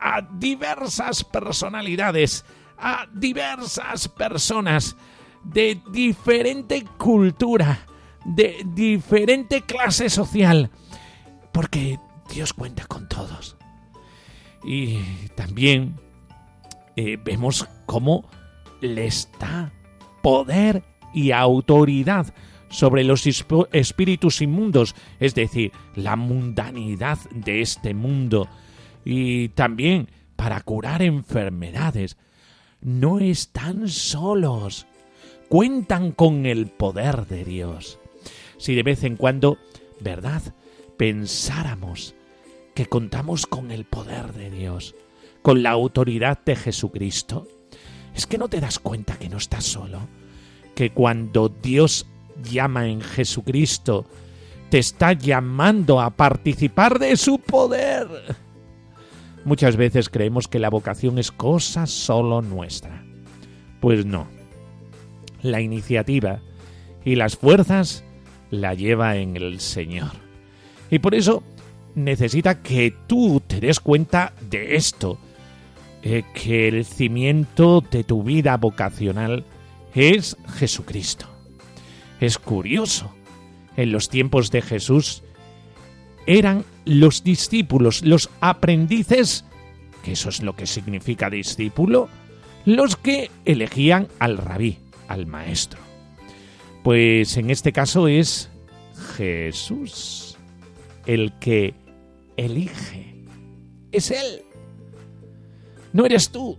[0.00, 2.44] a diversas personalidades,
[2.78, 4.96] a diversas personas
[5.44, 7.86] de diferente cultura,
[8.24, 10.70] de diferente clase social,
[11.52, 11.98] porque
[12.32, 13.56] Dios cuenta con todos.
[14.64, 14.98] Y
[15.34, 16.00] también
[16.96, 18.28] eh, vemos cómo
[18.80, 19.72] les da
[20.22, 20.82] poder
[21.14, 22.34] y autoridad
[22.68, 23.26] sobre los
[23.72, 28.48] espíritus inmundos, es decir, la mundanidad de este mundo,
[29.04, 32.16] y también para curar enfermedades.
[32.80, 34.86] No están solos,
[35.48, 37.98] cuentan con el poder de Dios.
[38.58, 39.58] Si de vez en cuando,
[40.00, 40.42] ¿verdad?
[40.96, 42.14] Pensáramos
[42.74, 44.94] que contamos con el poder de Dios,
[45.42, 47.48] con la autoridad de Jesucristo,
[48.14, 50.08] es que no te das cuenta que no estás solo,
[50.74, 52.06] que cuando Dios
[52.42, 54.06] llama en Jesucristo,
[54.70, 58.45] te está llamando a participar de su poder.
[59.46, 63.04] Muchas veces creemos que la vocación es cosa solo nuestra.
[63.78, 64.26] Pues no.
[65.40, 66.40] La iniciativa
[67.04, 68.02] y las fuerzas
[68.50, 70.10] la lleva en el Señor.
[70.90, 71.44] Y por eso
[71.94, 75.16] necesita que tú te des cuenta de esto,
[76.02, 79.44] eh, que el cimiento de tu vida vocacional
[79.94, 81.26] es Jesucristo.
[82.18, 83.12] Es curioso,
[83.76, 85.22] en los tiempos de Jesús
[86.26, 89.44] eran los discípulos, los aprendices,
[90.02, 92.08] que eso es lo que significa discípulo,
[92.64, 95.80] los que elegían al rabí, al maestro.
[96.82, 98.48] Pues en este caso es
[99.16, 100.38] Jesús
[101.06, 101.74] el que
[102.36, 103.14] elige.
[103.92, 104.42] Es Él.
[105.92, 106.58] No eres tú.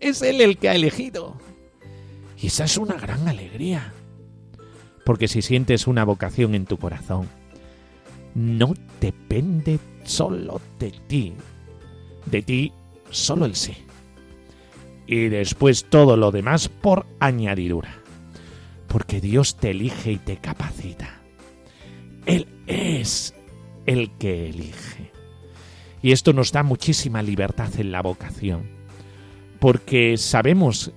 [0.00, 1.38] Es Él el que ha elegido.
[2.38, 3.92] Y esa es una gran alegría.
[5.04, 7.28] Porque si sientes una vocación en tu corazón,
[8.36, 11.32] no depende solo de ti.
[12.26, 12.72] De ti
[13.10, 13.72] solo el sí.
[15.06, 17.96] Y después todo lo demás por añadidura.
[18.88, 21.22] Porque Dios te elige y te capacita.
[22.26, 23.34] Él es
[23.86, 25.12] el que elige.
[26.02, 28.68] Y esto nos da muchísima libertad en la vocación.
[29.60, 30.92] Porque sabemos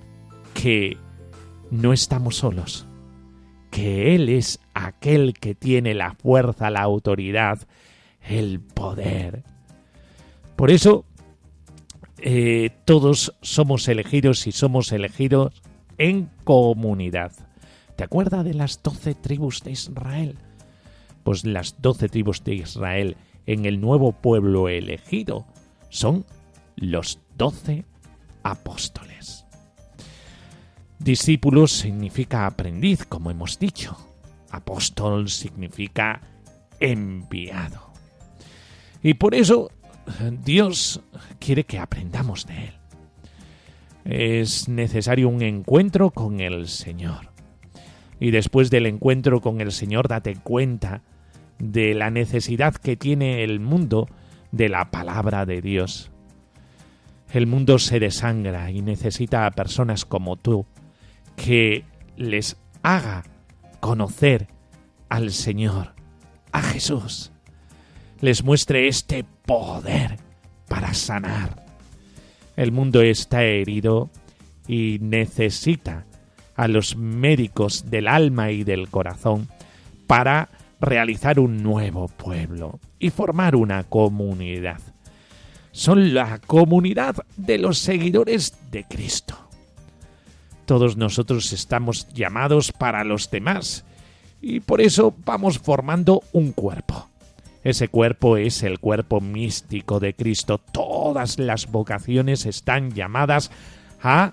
[0.52, 0.98] que
[1.70, 2.86] no estamos solos.
[3.70, 7.66] Que Él es aquel que tiene la fuerza, la autoridad,
[8.28, 9.44] el poder.
[10.56, 11.04] Por eso,
[12.18, 15.62] eh, todos somos elegidos y somos elegidos
[15.96, 17.32] en comunidad.
[17.96, 20.38] ¿Te acuerdas de las doce tribus de Israel?
[21.22, 25.46] Pues las doce tribus de Israel en el nuevo pueblo elegido
[25.88, 26.24] son
[26.76, 27.84] los doce
[28.42, 29.46] apóstoles.
[31.00, 33.96] Discípulos significa aprendiz, como hemos dicho.
[34.50, 36.20] Apóstol significa
[36.78, 37.90] enviado.
[39.02, 39.70] Y por eso
[40.44, 41.00] Dios
[41.38, 42.74] quiere que aprendamos de Él.
[44.04, 47.30] Es necesario un encuentro con el Señor.
[48.18, 51.00] Y después del encuentro con el Señor, date cuenta
[51.58, 54.06] de la necesidad que tiene el mundo
[54.52, 56.10] de la palabra de Dios.
[57.32, 60.66] El mundo se desangra y necesita a personas como tú
[61.44, 61.84] que
[62.16, 63.24] les haga
[63.80, 64.48] conocer
[65.08, 65.94] al Señor,
[66.52, 67.32] a Jesús.
[68.20, 70.18] Les muestre este poder
[70.68, 71.64] para sanar.
[72.56, 74.10] El mundo está herido
[74.68, 76.04] y necesita
[76.56, 79.48] a los médicos del alma y del corazón
[80.06, 84.80] para realizar un nuevo pueblo y formar una comunidad.
[85.72, 89.49] son la comunidad de los seguidores de Cristo.
[90.70, 93.84] Todos nosotros estamos llamados para los demás
[94.40, 97.08] y por eso vamos formando un cuerpo.
[97.64, 100.58] Ese cuerpo es el cuerpo místico de Cristo.
[100.58, 103.50] Todas las vocaciones están llamadas
[104.00, 104.32] a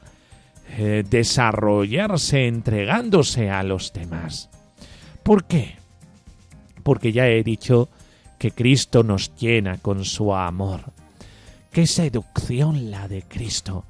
[0.77, 4.51] eh, desarrollarse entregándose a los demás.
[5.23, 5.77] ¿Por qué?
[6.83, 7.89] Porque ya he dicho
[8.37, 10.81] que Cristo nos llena con su amor.
[11.71, 13.85] Qué seducción la de Cristo,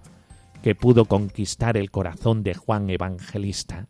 [0.61, 3.87] que pudo conquistar el corazón de Juan Evangelista.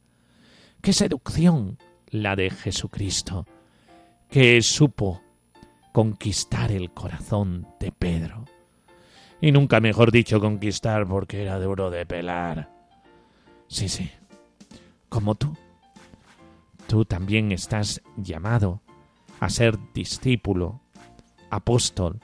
[0.82, 1.78] Qué seducción
[2.09, 3.45] la de Jesucristo,
[4.30, 5.22] que supo
[5.91, 8.45] conquistar el corazón de Pedro.
[9.41, 12.70] Y nunca mejor dicho conquistar porque era duro de pelar.
[13.68, 14.09] Sí, sí,
[15.09, 15.55] como tú.
[16.88, 18.82] Tú también estás llamado
[19.39, 20.82] a ser discípulo,
[21.49, 22.20] apóstol,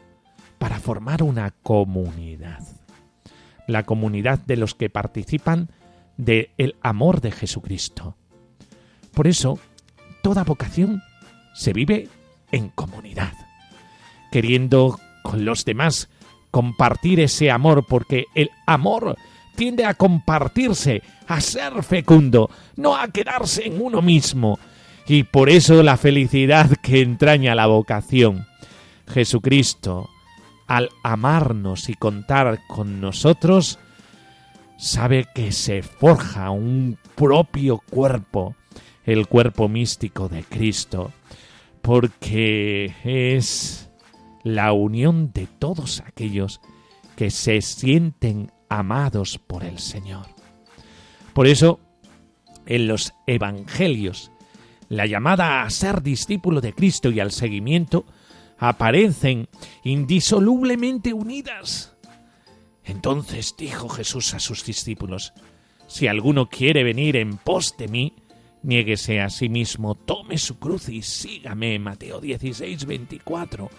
[0.57, 2.82] para formar una comunidad.
[3.67, 5.69] La comunidad de los que participan
[6.17, 8.15] del el amor de Jesucristo.
[9.13, 9.59] Por eso,
[10.21, 11.01] toda vocación
[11.53, 12.09] se vive
[12.51, 13.33] en comunidad,
[14.31, 16.09] queriendo con los demás
[16.51, 19.17] compartir ese amor, porque el amor
[19.55, 24.59] tiende a compartirse, a ser fecundo, no a quedarse en uno mismo.
[25.07, 28.45] Y por eso la felicidad que entraña la vocación.
[29.07, 30.09] Jesucristo,
[30.67, 33.79] al amarnos y contar con nosotros,
[34.77, 38.55] sabe que se forja un propio cuerpo,
[39.05, 41.11] el cuerpo místico de Cristo,
[41.81, 43.89] porque es
[44.43, 46.61] la unión de todos aquellos
[47.15, 50.25] que se sienten amados por el Señor.
[51.33, 51.79] Por eso,
[52.65, 54.31] en los Evangelios,
[54.89, 58.05] la llamada a ser discípulo de Cristo y al seguimiento
[58.57, 59.47] aparecen
[59.83, 61.95] indisolublemente unidas.
[62.83, 65.33] Entonces dijo Jesús a sus discípulos,
[65.87, 68.13] Si alguno quiere venir en pos de mí,
[68.63, 71.79] niéguese a sí mismo, tome su cruz y sígame.
[71.79, 73.69] Mateo 16, 24.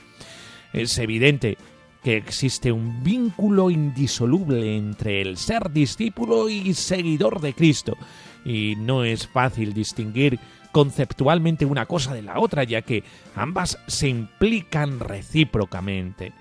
[0.73, 1.57] Es evidente
[2.03, 7.97] que existe un vínculo indisoluble entre el ser discípulo y seguidor de Cristo,
[8.45, 10.39] y no es fácil distinguir
[10.75, 13.05] conceptualmente una cosa de la otra, ya que
[13.37, 16.33] ambas se implican recíprocamente.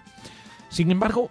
[0.70, 1.30] Sin embargo,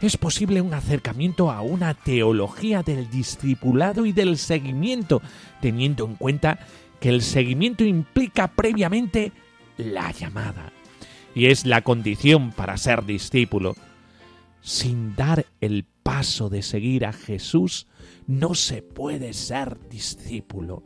[0.00, 5.22] es posible un acercamiento a una teología del discipulado y del seguimiento,
[5.60, 6.58] teniendo en cuenta
[6.98, 9.30] que el seguimiento implica previamente
[9.76, 10.72] la llamada,
[11.36, 13.76] y es la condición para ser discípulo.
[14.60, 17.86] Sin dar el paso de seguir a Jesús,
[18.26, 20.82] no se puede ser discípulo.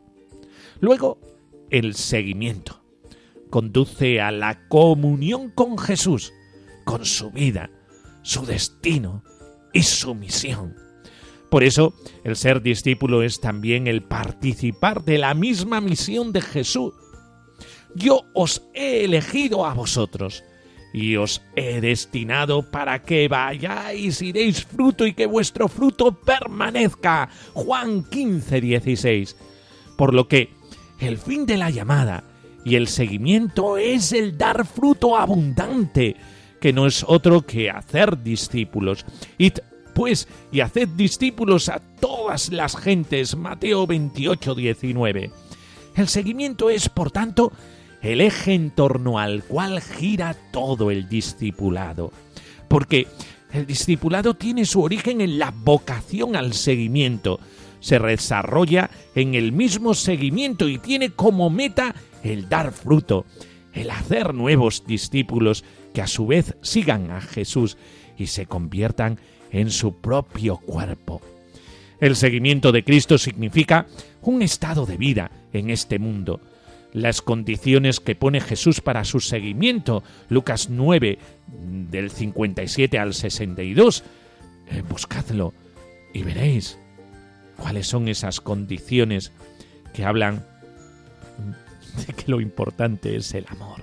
[0.80, 1.18] Luego,
[1.70, 2.82] el seguimiento.
[3.50, 6.32] Conduce a la comunión con Jesús,
[6.84, 7.70] con su vida,
[8.22, 9.22] su destino
[9.72, 10.76] y su misión.
[11.50, 11.94] Por eso,
[12.24, 16.92] el ser discípulo es también el participar de la misma misión de Jesús.
[17.94, 20.42] Yo os he elegido a vosotros
[20.92, 27.28] y os he destinado para que vayáis y deis fruto y que vuestro fruto permanezca.
[27.52, 29.36] Juan 15, 16.
[29.96, 30.50] Por lo que
[31.04, 32.24] el fin de la llamada
[32.64, 36.16] y el seguimiento es el dar fruto abundante,
[36.60, 39.04] que no es otro que hacer discípulos.
[39.94, 43.36] Pues y haced discípulos a todas las gentes.
[43.36, 45.30] Mateo 28, 19.
[45.94, 47.52] El seguimiento es, por tanto,
[48.02, 52.12] el eje en torno al cual gira todo el discipulado.
[52.68, 53.06] Porque
[53.52, 57.38] el discipulado tiene su origen en la vocación al seguimiento,
[57.84, 63.26] se desarrolla en el mismo seguimiento y tiene como meta el dar fruto,
[63.74, 67.76] el hacer nuevos discípulos que a su vez sigan a Jesús
[68.16, 69.18] y se conviertan
[69.50, 71.20] en su propio cuerpo.
[72.00, 73.86] El seguimiento de Cristo significa
[74.22, 76.40] un estado de vida en este mundo.
[76.94, 81.18] Las condiciones que pone Jesús para su seguimiento, Lucas 9,
[81.90, 84.04] del 57 al 62,
[84.70, 85.52] eh, buscadlo
[86.14, 86.78] y veréis
[87.56, 89.32] cuáles son esas condiciones
[89.92, 90.44] que hablan
[92.06, 93.82] de que lo importante es el amor.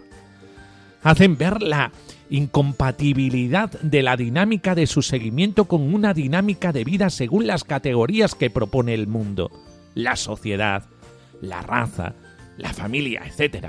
[1.03, 1.91] Hacen ver la
[2.29, 8.35] incompatibilidad de la dinámica de su seguimiento con una dinámica de vida según las categorías
[8.35, 9.51] que propone el mundo,
[9.95, 10.85] la sociedad,
[11.41, 12.13] la raza,
[12.57, 13.67] la familia, etc.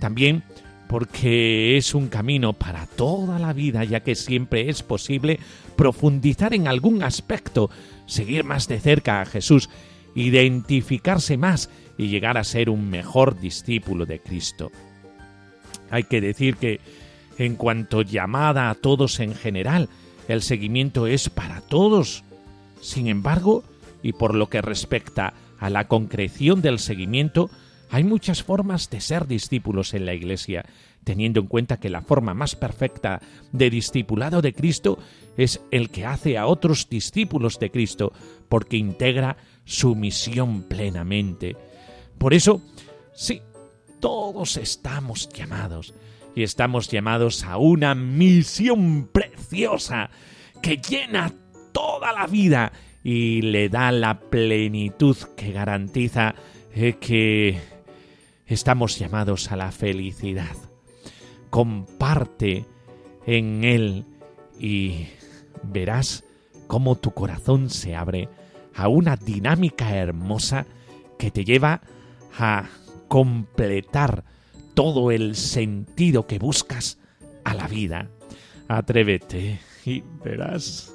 [0.00, 0.44] También
[0.88, 5.40] porque es un camino para toda la vida, ya que siempre es posible
[5.76, 7.70] profundizar en algún aspecto
[8.06, 9.70] seguir más de cerca a Jesús,
[10.14, 14.70] identificarse más y llegar a ser un mejor discípulo de Cristo.
[15.90, 16.80] Hay que decir que,
[17.38, 19.88] en cuanto llamada a todos en general,
[20.28, 22.24] el seguimiento es para todos.
[22.80, 23.64] Sin embargo,
[24.02, 27.50] y por lo que respecta a la concreción del seguimiento,
[27.90, 30.64] hay muchas formas de ser discípulos en la Iglesia,
[31.04, 33.20] teniendo en cuenta que la forma más perfecta
[33.52, 34.98] de discipulado de Cristo
[35.36, 38.12] es el que hace a otros discípulos de Cristo,
[38.48, 41.56] porque integra su misión plenamente.
[42.18, 42.62] Por eso,
[43.12, 43.42] sí,
[44.00, 45.94] todos estamos llamados,
[46.34, 50.10] y estamos llamados a una misión preciosa
[50.60, 51.32] que llena
[51.72, 52.72] toda la vida
[53.02, 56.34] y le da la plenitud que garantiza
[56.74, 57.60] eh, que
[58.46, 60.56] estamos llamados a la felicidad.
[61.50, 62.64] Comparte
[63.26, 64.04] en él
[64.58, 65.06] y
[65.66, 66.24] verás
[66.66, 68.28] cómo tu corazón se abre
[68.74, 70.66] a una dinámica hermosa
[71.18, 71.80] que te lleva
[72.38, 72.68] a
[73.08, 74.24] completar
[74.74, 76.98] todo el sentido que buscas
[77.44, 78.08] a la vida.
[78.68, 80.93] Atrévete y verás.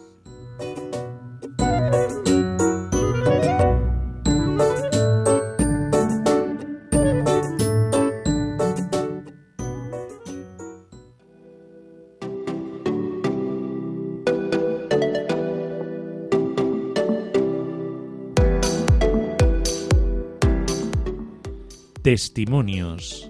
[22.09, 23.29] Testimonios.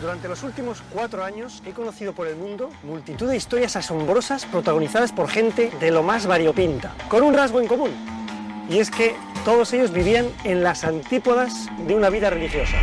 [0.00, 5.12] Durante los últimos cuatro años he conocido por el mundo multitud de historias asombrosas protagonizadas
[5.12, 8.11] por gente de lo más variopinta, con un rasgo en común,
[8.72, 9.14] y es que
[9.44, 12.76] todos ellos vivían en las antípodas de una vida religiosa.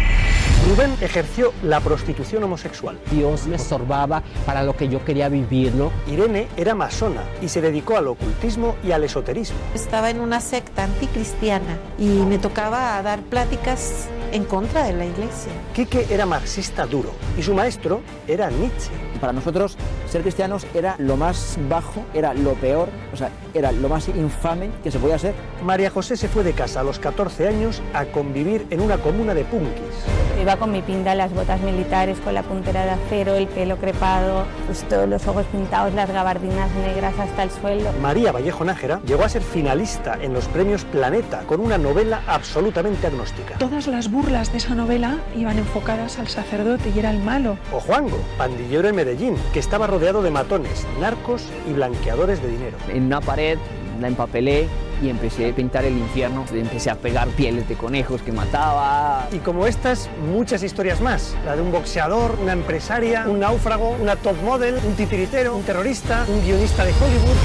[0.68, 3.00] Rubén ejerció la prostitución homosexual.
[3.10, 5.92] Dios me estorbaba para lo que yo quería vivir, ¿no?
[6.06, 9.58] Irene era masona y se dedicó al ocultismo y al esoterismo.
[9.74, 15.52] Estaba en una secta anticristiana y me tocaba dar pláticas en contra de la iglesia.
[15.74, 18.92] Quique era marxista duro y su maestro era Nietzsche.
[19.20, 19.78] Para nosotros
[20.08, 24.70] ser cristianos era lo más bajo, era lo peor, o sea, era lo más infame
[24.84, 25.34] que se podía ser.
[25.64, 29.34] María José se fue de casa a los 14 años a convivir en una comuna
[29.34, 30.19] de punkis.
[30.42, 34.46] Iba con mi pinta, las botas militares, con la puntera de acero, el pelo crepado,
[34.68, 37.92] pues todos los ojos pintados, las gabardinas negras hasta el suelo.
[38.02, 43.08] María Vallejo Nájera llegó a ser finalista en los premios Planeta con una novela absolutamente
[43.08, 43.58] agnóstica.
[43.58, 47.58] Todas las burlas de esa novela iban enfocadas al sacerdote y era el malo.
[47.74, 52.78] O Juango, pandillero en Medellín, que estaba rodeado de matones, narcos y blanqueadores de dinero.
[52.88, 53.58] En una pared
[54.00, 54.70] la empapelé
[55.02, 56.46] y empecé a pintar el infierno.
[56.54, 59.28] Empecé a pegar pieles de conejos que mataba.
[59.32, 61.36] Y como estas, muchas historias más.
[61.46, 66.26] La de un boxeador, una empresaria, un náufrago, una top model, un titiritero, un terrorista,
[66.28, 67.38] un guionista de Hollywood.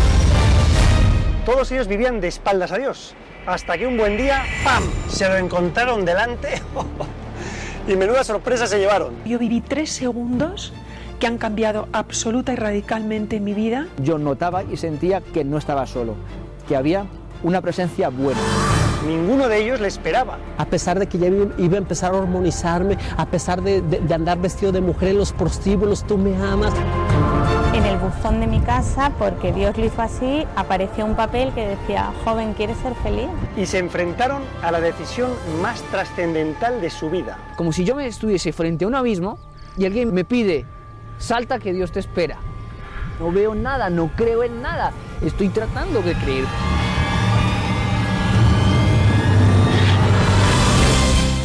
[1.45, 3.15] Todos ellos vivían de espaldas a Dios.
[3.47, 6.49] Hasta que un buen día, ¡pam!, se lo encontraron delante
[7.89, 9.15] y menuda sorpresa se llevaron.
[9.27, 10.73] Yo viví tres segundos
[11.21, 13.89] que han cambiado absoluta y radicalmente mi vida.
[14.03, 16.15] Yo notaba y sentía que no estaba solo,
[16.67, 17.07] que había
[17.45, 18.41] una presencia buena.
[19.07, 20.39] Ninguno de ellos le esperaba.
[20.57, 24.15] A pesar de que ya iba a empezar a hormonizarme, a pesar de, de, de
[24.15, 26.73] andar vestido de mujer en los prostíbulos, tú me amas.
[27.75, 31.67] En el buzón de mi casa, porque Dios lo hizo así, apareció un papel que
[31.67, 33.29] decía, joven, ¿quieres ser feliz?
[33.57, 35.31] Y se enfrentaron a la decisión
[35.61, 37.37] más trascendental de su vida.
[37.57, 39.39] Como si yo me estuviese frente a un abismo
[39.77, 40.65] y alguien me pide,
[41.19, 42.39] salta que Dios te espera.
[43.21, 46.45] No veo nada, no creo en nada, estoy tratando de creer.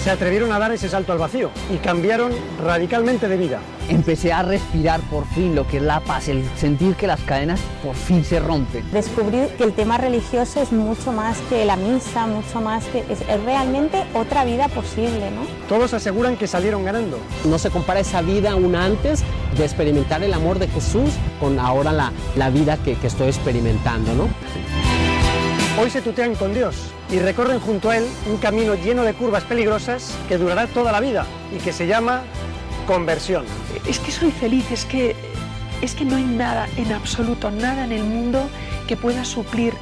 [0.04, 2.32] Se atrevieron a dar ese salto al vacío y cambiaron
[2.64, 3.60] radicalmente de vida.
[3.89, 7.60] Empecé a respirar por fin lo que es la paz, el sentir que las cadenas
[7.84, 8.89] por fin se rompen.
[8.91, 13.22] Descubrí que el tema religioso es mucho más que la misa, mucho más que es,
[13.22, 15.41] es realmente otra vida posible, ¿no?
[15.68, 17.20] Todos aseguran que salieron ganando.
[17.45, 19.24] No se compara esa vida aún antes
[19.58, 24.14] de experimentar el amor de Jesús con ahora la, la vida que, que estoy experimentando,
[24.14, 24.28] ¿no?
[25.82, 26.75] Hoy se tutean con Dios
[27.09, 30.99] y recorren junto a Él un camino lleno de curvas peligrosas que durará toda la
[30.99, 31.25] vida
[31.55, 32.23] y que se llama
[32.86, 33.45] conversión.
[33.88, 35.15] Es que soy feliz, es que,
[35.82, 38.49] es que no hay nada, en absoluto, nada en el mundo
[38.89, 39.73] que pueda suplir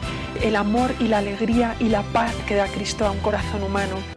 [0.43, 4.16] el amor y la alegría y la paz que da Cristo a un corazón humano.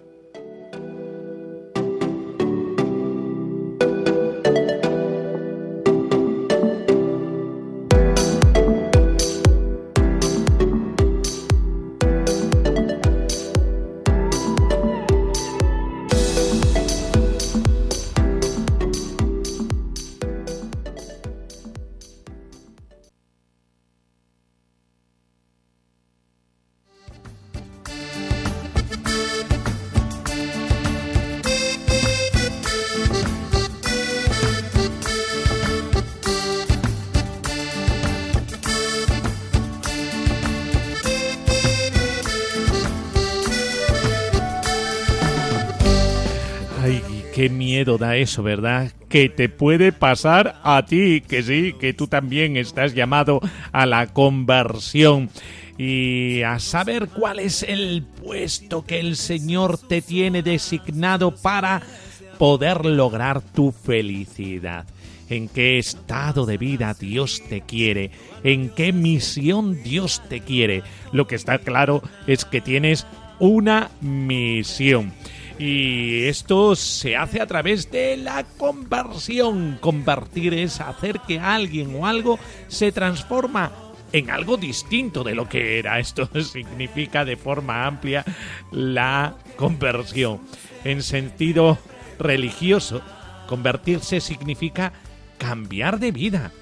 [47.34, 48.92] Qué miedo da eso, ¿verdad?
[49.08, 53.40] Que te puede pasar a ti, que sí, que tú también estás llamado
[53.72, 55.30] a la conversión
[55.78, 61.82] y a saber cuál es el puesto que el Señor te tiene designado para
[62.38, 64.86] poder lograr tu felicidad.
[65.28, 68.10] En qué estado de vida Dios te quiere,
[68.42, 70.82] en qué misión Dios te quiere.
[71.12, 73.06] Lo que está claro es que tienes
[73.38, 75.12] una misión.
[75.61, 79.76] Y esto se hace a través de la conversión.
[79.78, 82.38] Convertir es hacer que alguien o algo
[82.68, 83.70] se transforma
[84.11, 85.98] en algo distinto de lo que era.
[85.98, 88.24] Esto significa de forma amplia
[88.72, 90.40] la conversión.
[90.82, 91.76] En sentido
[92.18, 93.02] religioso,
[93.46, 94.94] convertirse significa
[95.36, 96.52] cambiar de vida,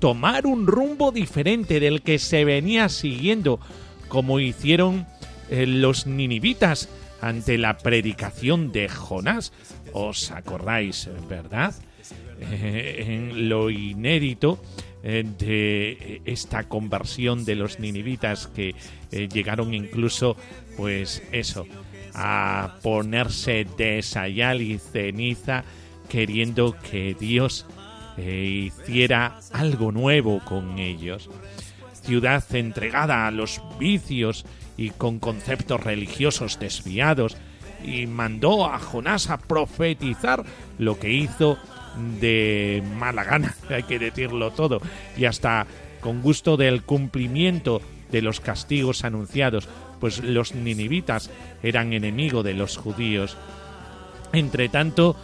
[0.00, 3.60] tomar un rumbo diferente del que se venía siguiendo,
[4.08, 5.06] como hicieron
[5.48, 6.88] eh, los ninivitas
[7.20, 9.52] ante la predicación de Jonás.
[9.92, 11.74] ¿Os acordáis, verdad?
[12.40, 14.62] Eh, en lo inédito
[15.02, 18.74] eh, de esta conversión de los ninivitas que
[19.10, 20.36] llegaron incluso,
[20.76, 21.66] pues eso,
[22.14, 25.64] a ponerse de sayal y ceniza
[26.08, 27.66] queriendo que Dios
[28.18, 31.30] hiciera algo nuevo con ellos.
[32.02, 34.44] Ciudad entregada a los vicios
[34.78, 37.36] y con conceptos religiosos desviados,
[37.84, 40.44] y mandó a Jonás a profetizar
[40.78, 41.58] lo que hizo
[42.20, 44.80] de mala gana, hay que decirlo todo,
[45.16, 45.66] y hasta
[46.00, 49.68] con gusto del cumplimiento de los castigos anunciados,
[50.00, 51.30] pues los ninivitas
[51.62, 53.36] eran enemigo de los judíos.
[54.32, 55.16] Entre tanto,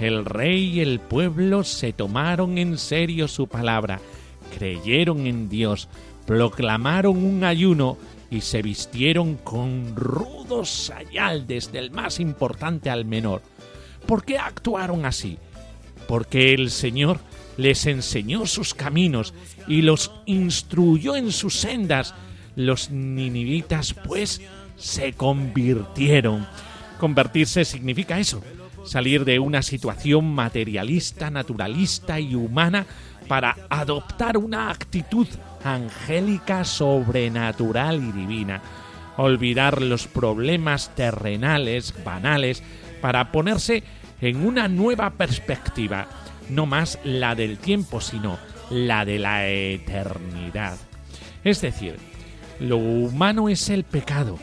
[0.00, 4.00] el rey y el pueblo se tomaron en serio su palabra,
[4.56, 5.88] creyeron en Dios,
[6.26, 7.98] proclamaron un ayuno
[8.30, 13.42] y se vistieron con rudos sayal desde el más importante al menor.
[14.06, 15.38] ¿Por qué actuaron así?
[16.06, 17.20] Porque el Señor
[17.56, 19.34] les enseñó sus caminos
[19.66, 22.14] y los instruyó en sus sendas.
[22.56, 24.40] Los ninivitas, pues,
[24.76, 26.46] se convirtieron.
[26.98, 28.42] Convertirse significa eso,
[28.84, 32.86] salir de una situación materialista, naturalista y humana
[33.28, 35.26] para adoptar una actitud
[35.64, 38.62] angélica, sobrenatural y divina.
[39.16, 42.62] Olvidar los problemas terrenales, banales,
[43.00, 43.82] para ponerse
[44.20, 46.06] en una nueva perspectiva,
[46.48, 48.38] no más la del tiempo, sino
[48.70, 50.76] la de la eternidad.
[51.44, 51.96] Es decir,
[52.60, 54.38] lo humano es el pecado,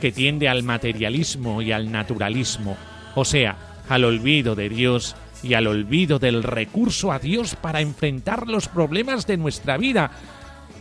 [0.00, 2.76] que tiende al materialismo y al naturalismo,
[3.14, 3.56] o sea,
[3.88, 9.26] al olvido de Dios y al olvido del recurso a Dios para enfrentar los problemas
[9.26, 10.10] de nuestra vida.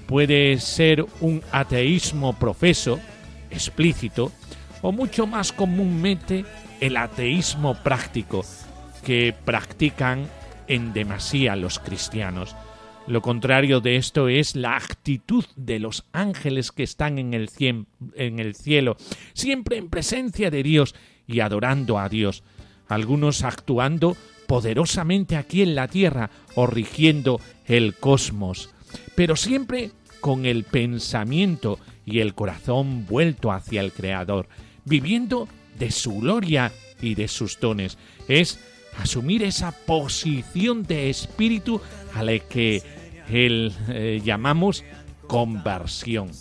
[0.10, 3.00] Puede ser un ateísmo profeso,
[3.52, 4.32] explícito,
[4.82, 6.46] o mucho más comúnmente
[6.80, 8.44] el ateísmo práctico,
[9.06, 10.28] que practican
[10.68, 12.56] en demasía los cristianos.
[13.06, 18.98] Lo contrario de esto es la actitud de los ángeles que están en el, cielo,
[19.34, 20.96] siempre en presencia de Dios
[21.28, 22.42] y adorando a Dios,
[22.88, 28.72] algunos actuando poderosamente aquí en la tierra o rigiendo el cosmos,
[29.16, 34.48] pero siempre con el pensamiento y el corazón vuelto hacia el Creador,
[34.86, 35.48] viviendo
[35.78, 37.98] de su gloria y de sus dones.
[38.28, 38.60] Es
[38.98, 41.82] asumir esa posición de espíritu
[42.14, 42.82] a la que
[43.30, 44.84] él, eh, llamamos
[45.28, 46.32] conversión.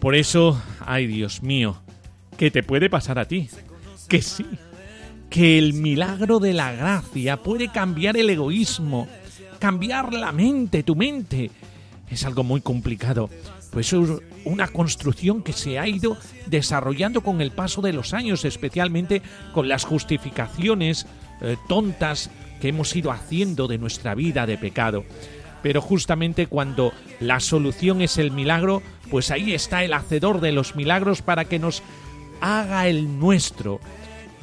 [0.00, 1.82] Por eso, ay Dios mío,
[2.36, 3.48] ¿qué te puede pasar a ti?
[4.08, 4.44] Que sí,
[5.30, 9.08] que el milagro de la gracia puede cambiar el egoísmo,
[9.58, 11.50] cambiar la mente, tu mente.
[12.08, 13.30] Es algo muy complicado,
[13.70, 14.08] pues es
[14.44, 19.68] una construcción que se ha ido desarrollando con el paso de los años, especialmente con
[19.68, 21.06] las justificaciones
[21.40, 22.30] eh, tontas
[22.60, 25.04] que hemos ido haciendo de nuestra vida de pecado.
[25.62, 30.76] Pero justamente cuando la solución es el milagro, pues ahí está el hacedor de los
[30.76, 31.82] milagros para que nos
[32.40, 33.80] haga el nuestro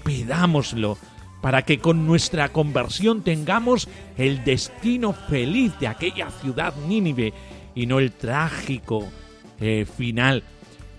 [0.03, 0.97] pidámoslo
[1.41, 7.34] para que con nuestra conversión tengamos el destino feliz de aquella ciudad Nínive
[7.76, 9.08] y no el trágico
[9.60, 10.44] eh, final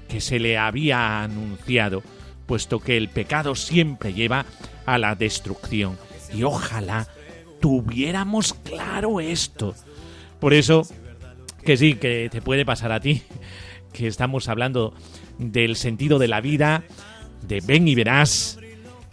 [0.09, 2.03] que se le había anunciado,
[2.47, 4.45] puesto que el pecado siempre lleva
[4.87, 5.99] a la destrucción.
[6.35, 7.07] Y ojalá
[7.61, 9.75] tuviéramos claro esto.
[10.41, 10.83] Por eso,
[11.65, 13.23] que sí, que te puede pasar a ti,
[13.93, 14.95] que estamos hablando
[15.39, 16.85] del sentido de la vida,
[17.47, 18.59] de ven y verás,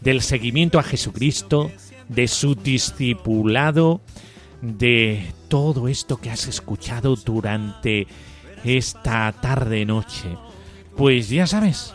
[0.01, 1.71] del seguimiento a Jesucristo,
[2.07, 4.01] de su discipulado,
[4.61, 8.07] de todo esto que has escuchado durante
[8.63, 10.37] esta tarde-noche.
[10.97, 11.93] Pues ya sabes,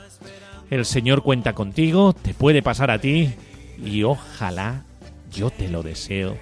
[0.70, 3.34] el Señor cuenta contigo, te puede pasar a ti,
[3.82, 4.84] y ojalá,
[5.30, 6.36] yo te lo deseo,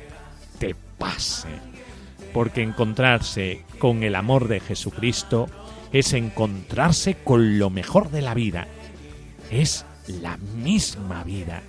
[0.59, 1.49] te pase.
[2.33, 5.49] Porque encontrarse con el amor de Jesucristo
[5.93, 8.69] es encontrarse con lo mejor de la vida.
[9.51, 11.63] Es la misma vida.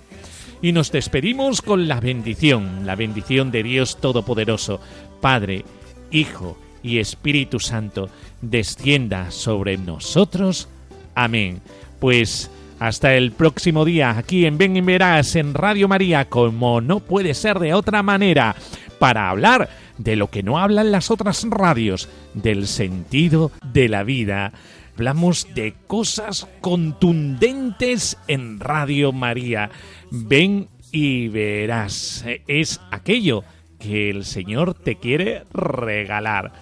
[0.62, 4.80] Y nos despedimos con la bendición, la bendición de Dios Todopoderoso,
[5.20, 5.64] Padre,
[6.10, 8.08] Hijo y Espíritu Santo,
[8.40, 10.68] descienda sobre nosotros.
[11.14, 11.60] Amén.
[12.00, 17.00] Pues hasta el próximo día, aquí en Ven y Verás, en Radio María, como no
[17.00, 18.56] puede ser de otra manera,
[18.98, 24.52] para hablar de lo que no hablan las otras radios, del sentido de la vida.
[24.96, 29.70] Hablamos de cosas contundentes en Radio María.
[30.16, 32.24] Ven y verás.
[32.46, 33.42] Es aquello
[33.80, 36.52] que el Señor te quiere regalar.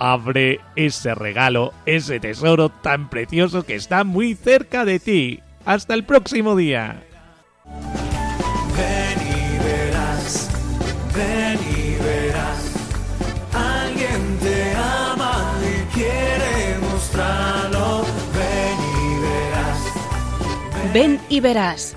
[0.00, 5.40] Abre ese regalo, ese tesoro tan precioso que está muy cerca de ti.
[5.64, 7.04] Hasta el próximo día.
[8.76, 10.50] Ven y verás,
[11.14, 12.72] ven y verás.
[13.54, 18.04] Alguien te ama y quiere mostrarlo.
[18.34, 20.92] Ven y verás.
[20.92, 21.96] Ven y verás